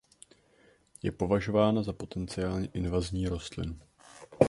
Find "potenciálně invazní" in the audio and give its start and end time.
1.93-3.27